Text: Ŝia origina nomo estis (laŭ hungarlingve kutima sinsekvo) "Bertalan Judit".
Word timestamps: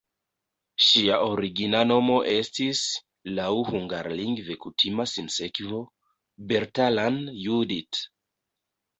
Ŝia 0.83 1.15
origina 1.23 1.81
nomo 1.89 2.15
estis 2.35 2.79
(laŭ 3.39 3.49
hungarlingve 3.67 4.55
kutima 4.63 5.05
sinsekvo) 5.11 5.81
"Bertalan 6.53 7.21
Judit". 7.43 8.01